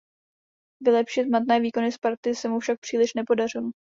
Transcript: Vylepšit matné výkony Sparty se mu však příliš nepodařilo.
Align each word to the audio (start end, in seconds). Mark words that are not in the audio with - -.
Vylepšit 0.81 1.25
matné 1.29 1.59
výkony 1.59 1.91
Sparty 1.91 2.35
se 2.35 2.47
mu 2.49 2.59
však 2.59 2.79
příliš 2.79 3.13
nepodařilo. 3.13 3.71